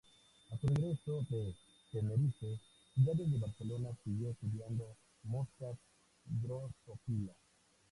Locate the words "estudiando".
4.31-4.97